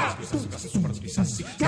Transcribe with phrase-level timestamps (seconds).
[0.00, 1.67] Las piezas, las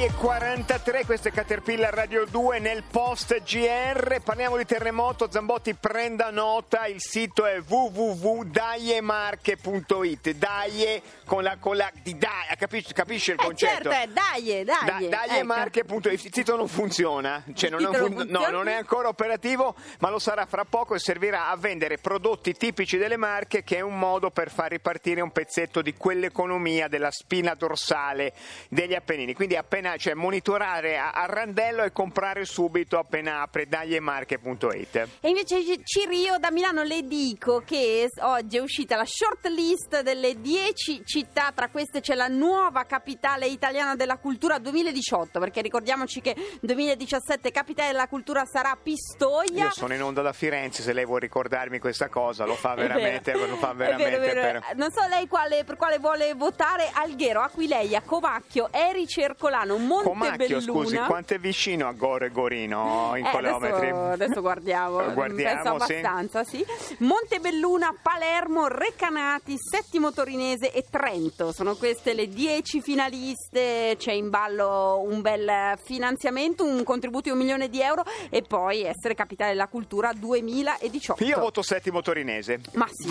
[0.00, 6.30] e 43, questo è Caterpillar Radio 2 nel post GR, parliamo di terremoto, Zambotti prenda
[6.30, 13.36] nota, il sito è www.daiemarche.it, Daie con la, con la di Daie, capisci, capisci il
[13.40, 13.90] Eh, concetto?
[13.90, 15.06] certo, eh, dai, dai.
[15.08, 18.50] Da- Daiemarche.it, il sito non funziona, cioè non, sito fun- non no, funziona?
[18.50, 22.96] non è ancora operativo, ma lo sarà fra poco e servirà a vendere prodotti tipici
[22.96, 27.52] delle marche, che è un modo per far ripartire un pezzetto di quell'economia della spina
[27.54, 28.32] dorsale
[28.70, 29.34] degli Appennini.
[29.34, 35.08] Quindi appena, cioè, monitorare a, randello e comprare subito appena apre dagliemarche.it.
[35.20, 40.40] E invece Cirio da Milano le dico che oggi è uscita la short list delle
[40.40, 46.34] 10 città, tra queste c'è la nuova capitale italiana della cultura 2018, perché ricordiamoci che
[46.60, 49.64] 2017 capitale della cultura sarà Pistoia.
[49.64, 53.32] Io sono in onda da Firenze, se lei vuole ricordarmi questa cosa, lo fa veramente,
[53.32, 54.60] lo fa veramente vero, vero.
[54.60, 54.76] per...
[54.76, 60.60] Non so lei quale, per quale vuole votare Alghero, Aquileia, Covacchio, Eri Cercolano, Comacchio, Montebelluna.
[60.82, 63.88] scusi, quanto è vicino a Goro e Gorino in Eh, chilometri?
[63.88, 65.92] Adesso, adesso guardiamo, Guardiamo, penso sì.
[65.92, 66.64] abbastanza, sì.
[66.98, 71.52] Montebelluna, Palermo, Recanati, Settimo Torinese e Trento.
[71.52, 73.96] Sono queste le 10 finaliste.
[73.98, 78.82] C'è in ballo un bel finanziamento, un contributo di un milione di euro e poi
[78.82, 81.24] essere capitale della cultura 2018.
[81.24, 82.60] Io voto settimo torinese.
[82.74, 83.06] Ma sì,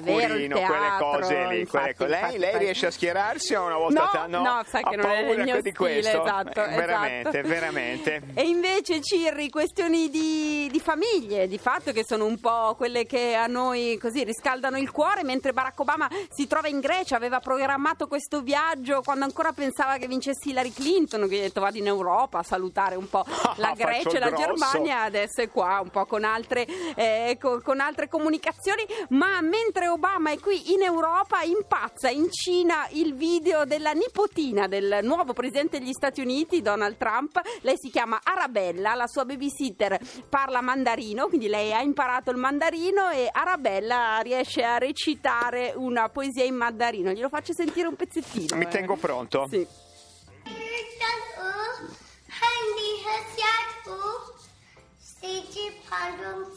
[0.00, 1.60] vero, il quelle cose lì.
[1.60, 2.64] infatti, quelle- lei, infatti, lei infatti.
[2.64, 5.42] riesce a schierarsi o una volta No, ta- no, sai ha che non è il
[5.42, 6.22] mio di questo?
[6.22, 7.48] esatto, Eh, veramente, esatto.
[7.48, 8.22] veramente.
[8.34, 13.34] E invece Cirri, questioni di, di famiglie, di fatto che sono un po' quelle che
[13.34, 18.06] a noi così riscaldano il cuore, mentre Barack Obama si trova in Grecia, aveva programmato
[18.06, 22.38] questo viaggio quando ancora pensava che vincesse Hillary Clinton, che ha detto vado in Europa
[22.38, 23.24] a salutare un po'
[23.56, 24.46] la Grecia e la grosso.
[24.46, 29.88] Germania, adesso è qua un po' con altre, eh, co- con altre comunicazioni, ma mentre
[29.88, 35.77] Obama è qui in Europa impazza in Cina il video della nipotina del nuovo presidente
[35.78, 37.40] degli Stati Uniti, Donald Trump.
[37.62, 39.98] Lei si chiama Arabella, la sua babysitter
[40.28, 46.44] parla mandarino, quindi lei ha imparato il mandarino e Arabella riesce a recitare una poesia
[46.44, 47.10] in mandarino.
[47.12, 48.56] Glielo faccio sentire un pezzettino.
[48.56, 48.68] Mi eh.
[48.68, 49.46] tengo pronto.
[49.48, 49.66] Sì.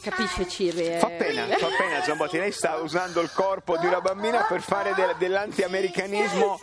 [0.02, 0.86] Capisce Cirri?
[0.86, 0.98] eh?
[0.98, 4.94] Fa pena, fa pena Zambotti, lei sta usando il corpo di una bambina per fare
[4.94, 6.58] del- dell'anti-americanismo.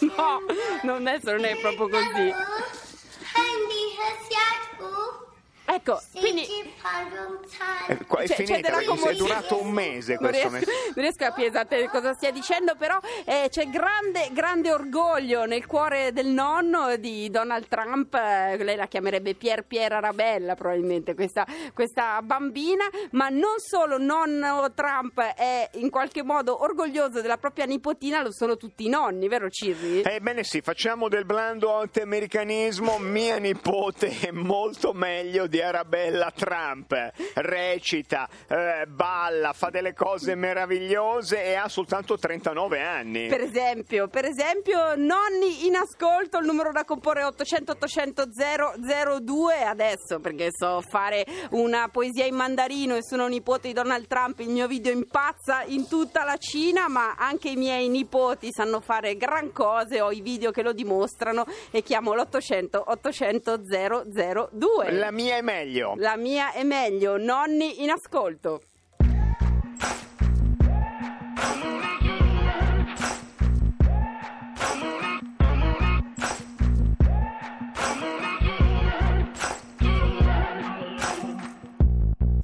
[0.16, 0.40] No,
[0.82, 2.32] non è, non è proprio così.
[5.74, 6.42] Ecco, quindi
[7.88, 10.50] Eh, qua È C'è- c'è finita, della perché è durato un mese non questo riesco,
[10.66, 10.72] mese.
[10.94, 15.64] non riesco a capire esattamente cosa stia dicendo, però eh, c'è grande, grande orgoglio nel
[15.66, 18.14] cuore del nonno di Donald Trump.
[18.14, 22.84] eh, lei la chiamerebbe Pier Pier Arabella, probabilmente, questa, questa bambina.
[23.12, 28.56] Ma non solo nonno Trump è in qualche modo orgoglioso della propria nipotina, lo sono
[28.58, 30.02] tutti i nonni, vero Cirri?
[30.02, 32.98] Ebbene sì, facciamo del blando anti-americanismo.
[32.98, 36.92] Mia nipote è molto meglio di Arabella Trump.
[37.34, 43.28] Recita, eh, balla, fa delle cose meravigliose e ha soltanto 39 anni.
[43.28, 48.24] Per esempio, per esempio, nonni in ascolto, il numero da comporre è 800 800
[49.20, 54.40] 002 adesso perché so fare una poesia in mandarino e sono nipote di Donald Trump,
[54.40, 59.16] il mio video impazza in tutta la Cina, ma anche i miei nipoti sanno fare
[59.16, 63.60] gran cose, ho i video che lo dimostrano e chiamo l'800 800
[64.50, 64.92] 002.
[64.92, 65.94] La mia è meglio.
[65.98, 68.62] La mia è meglio, nonni in ascolto.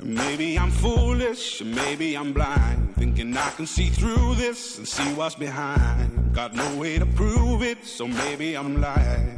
[0.00, 5.34] Maybe I'm foolish, maybe I'm blind, thinking I can see through this and see what's
[5.34, 6.32] behind.
[6.34, 9.37] Got no way to prove it, so maybe I'm lying.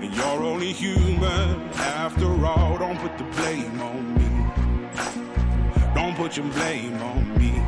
[0.00, 2.78] And you're only human after all.
[2.78, 4.28] Don't put the blame on me.
[5.92, 7.67] Don't put your blame on me.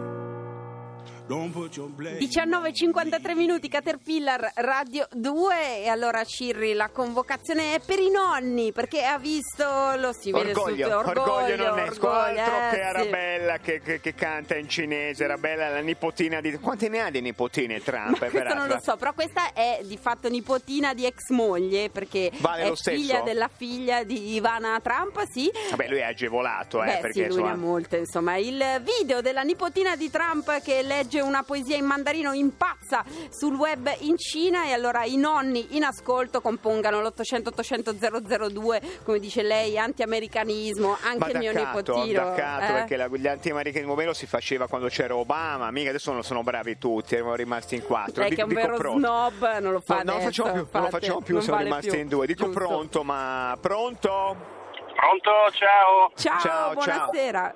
[1.31, 9.05] 19.53 minuti Caterpillar Radio 2 e allora Cirri la convocazione è per i nonni perché
[9.05, 9.63] ha visto
[9.95, 12.81] lo si vede Orgoglio, subito orgoglio, non è orgoglio, altro eh, che sì.
[12.81, 16.51] Arabella che, che- che canta in cinese, Arabella la nipotina di...
[16.59, 18.19] Quante ne ha di nipotine Trump?
[18.19, 22.29] Ma questo non lo so, però questa è di fatto nipotina di ex moglie perché
[22.39, 22.97] Vale è lo stesso?
[22.97, 25.49] figlia della figlia di Ivana Trump, sì.
[25.69, 27.51] Vabbè, lui è agevolato, eh, Beh, perché sì, lui ne insomma...
[27.51, 28.35] ha molte, insomma.
[28.35, 33.89] Il video della nipotina di Trump che legge una poesia in mandarino impazza sul web
[33.99, 39.77] in Cina e allora i nonni in ascolto compongano l'800 800 002, come dice lei,
[39.77, 42.23] anti-americanismo, Ma anche il mio daccato, nipotino.
[42.23, 42.73] daccato, eh.
[42.73, 46.43] perché la- gli anti-americanismo me lo si faceva quando c'era Obama, mica adesso non sono
[46.43, 48.21] bravi tutti, eravamo rimasti in quattro.
[48.21, 48.99] Lei Dico- che è un vero pronto.
[48.99, 51.43] snob, non lo fa No, non lo adesso, facciamo più, non lo facciamo più, non
[51.43, 51.99] siamo vale rimasti più.
[51.99, 52.25] in due.
[52.27, 52.59] Dico Giusto.
[52.59, 54.59] pronto, ma pronto?
[54.95, 55.31] Pronto?
[55.53, 56.11] Ciao.
[56.15, 56.73] Ciao, Ciao, ciao.
[56.73, 57.55] buonasera.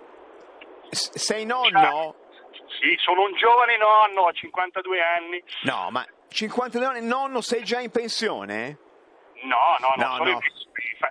[0.90, 2.16] S- sei nonno?
[2.86, 5.44] Sì, sono un giovane nonno, ho 52 anni.
[5.64, 8.78] No, ma 52 anni, nonno, sei già in pensione?
[9.42, 10.38] No, no, no, No, sono, no.
[10.38, 10.40] In,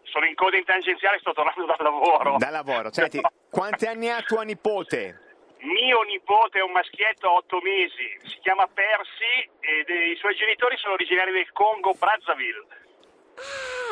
[0.05, 2.37] sono in coda in tangenziale, sto tornando dal lavoro.
[2.39, 2.93] Da lavoro.
[2.93, 5.19] Senti, quanti anni ha tua nipote?
[5.63, 10.77] Mio nipote è un maschietto a 8 mesi, si chiama Percy eh, i suoi genitori
[10.77, 12.67] sono originari del Congo, Brazzaville.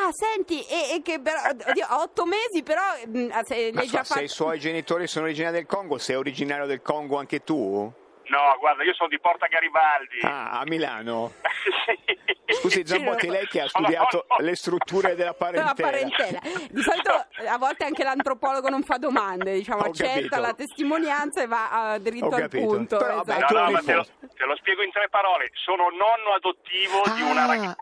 [0.01, 3.81] Ah, senti, e, e che però, oddio, ha otto mesi, però mm, ah, se Ma
[3.81, 4.21] già so, se fatto...
[4.21, 7.91] i suoi genitori sono originari del Congo, sei originario del Congo anche tu?
[8.25, 10.19] No, guarda, io sono di Porta Garibaldi.
[10.23, 11.33] Ah, a Milano.
[11.85, 12.55] Sì.
[12.59, 15.73] Scusi Zambotti, lei che ha Sono studiato le strutture della La parentela.
[15.73, 16.39] parentela.
[16.69, 17.11] Di solito
[17.49, 20.39] a volte anche l'antropologo non fa domande, diciamo, Ho accetta capito.
[20.41, 22.65] la testimonianza e va ah, dritto Ho al capito.
[22.67, 22.97] punto.
[22.97, 23.39] Però, esatto.
[23.39, 25.49] No, tu no, eri ma te lo, te lo spiego in tre parole.
[25.53, 27.47] Sono nonno adottivo di, una Ah.
[27.47, 27.75] rag-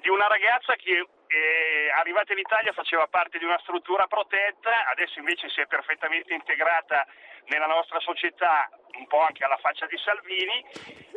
[0.00, 5.18] di una ragazza che eh, arrivata in Italia faceva parte di una struttura protetta, adesso
[5.18, 7.06] invece si è perfettamente integrata
[7.46, 10.64] nella nostra società, un po' anche alla faccia di Salvini.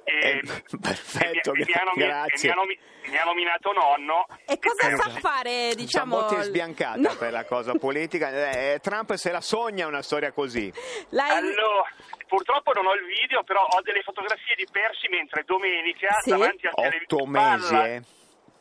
[0.08, 0.42] Eh, E,
[0.80, 2.50] perfetto, e mi, e mi ha nomi- grazie.
[2.52, 4.26] e mi mi ha nominato nonno.
[4.48, 6.16] E cosa Eh, sa fare, diciamo...
[6.22, 8.30] Zambotti è sbiancata No, per la cosa politica.
[8.52, 10.72] Eh, Trump se la sogna una storia così.
[11.10, 11.86] la- Allora,
[12.28, 16.30] purtroppo non ho il video, però ho delle fotografie di Persi mentre domenica Sì.
[16.32, 16.82] davanti al Otto
[17.18, 18.02] televisore mesi, eh.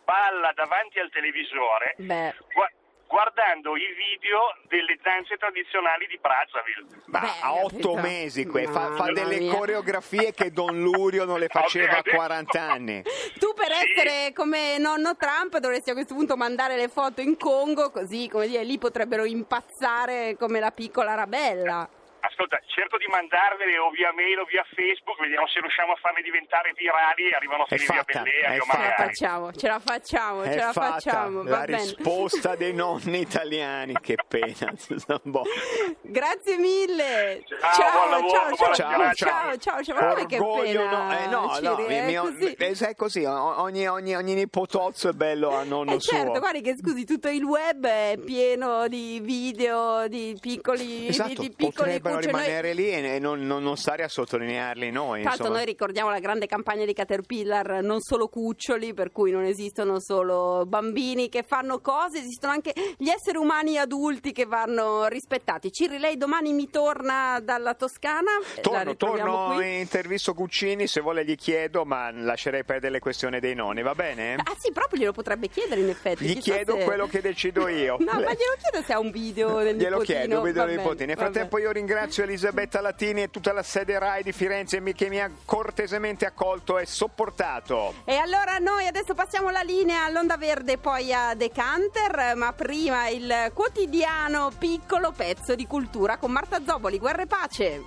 [0.04, 2.70] Balla davanti al televisore Beh, gua-
[3.06, 7.02] guardando i video delle danze tradizionali di Brazzaville.
[7.06, 7.94] Ma Beh, a otto capito.
[7.96, 9.52] mesi que- fa, fa delle mia.
[9.54, 11.46] coreografie che Don Lurio non le
[11.86, 13.02] faceva a adesso- 40 anni.
[13.38, 13.84] tu per Sì.
[13.92, 18.48] essere come nonno Trump dovresti a questo punto mandare le foto in Congo, così come
[18.48, 21.88] dire, lì potrebbero impazzare come la piccola Arabella.
[22.20, 22.58] Ascolta,
[23.04, 27.28] di mandarvele o via mail o via Facebook, vediamo se riusciamo a farle diventare virali
[27.28, 30.56] e arrivano È Silvia fatta, Bellea, è Ce la facciamo, ce la facciamo, È ce
[30.64, 31.76] la facciamo, la va bene.
[31.82, 33.92] risposta dei nonni italiani.
[34.00, 34.72] Che pena.
[36.02, 37.42] Grazie mille.
[37.60, 39.94] Ciao, ciao, lavoro, ciao, ciao, ciao, ciao, ciao.
[39.94, 40.90] Ma guarda che pena.
[40.90, 42.52] no, eh, no, no, Ciri, è mio- così.
[42.52, 46.40] eh, sai così, ogni, ogni, ogni nipotozzo è bello a nonno Eh certo, suo.
[46.40, 51.50] guardi che scusi, tutto il web è pieno di video, di piccoli, Esatto, di, di
[51.54, 52.32] piccoli potrebbero cuccioli.
[52.32, 55.22] Noi- rimanere lì e non, non- non stare a sottolinearli noi.
[55.22, 55.56] L'altro insomma.
[55.58, 60.64] noi ricordiamo la grande campagna di Caterpillar, non solo cuccioli, per cui non esistono solo
[60.66, 65.70] bambini che fanno cose, esistono anche gli esseri umani adulti che vanno rispettati.
[65.72, 68.30] Ciri, lei domani mi torna dalla Toscana?
[68.60, 69.80] Torno, torno qui?
[69.80, 74.34] intervisto Cuccini, se vuole gli chiedo, ma lascerei perdere le questioni dei nonni, va bene?
[74.36, 76.24] Ah sì, proprio glielo potrebbe chiedere in effetti.
[76.24, 77.96] Gli chiedo se- quello che decido io.
[77.98, 80.18] No, ma glielo chiedo se ha un video del Glielo nipotino.
[80.18, 81.06] chiedo, vedo Va dei bene, nipotini.
[81.06, 85.08] Nel frattempo io ringrazio Elisabetta Latini e tutta la sede RAI di Firenze mi- che
[85.08, 87.94] mi ha cortesemente accolto e sopportato.
[88.04, 93.50] E allora noi adesso passiamo la linea all'Onda Verde, poi a Decanter, ma prima il
[93.54, 97.82] quotidiano piccolo pezzo di cultura con Marta Zoboli, Guerra e Pace.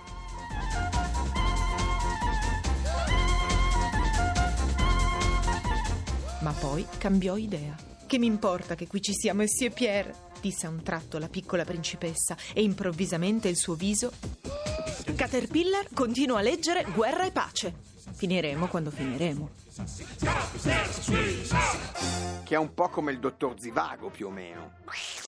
[6.42, 7.76] Ma poi cambiò idea.
[8.06, 10.26] Che mi importa che qui ci sia Monsieur Pierre?
[10.40, 14.12] disse a un tratto la piccola principessa e improvvisamente il suo viso.
[15.18, 17.74] Caterpillar continua a leggere Guerra e pace.
[18.14, 19.50] Finiremo quando finiremo.
[22.44, 24.74] che è un po' come il dottor Zivago più o meno.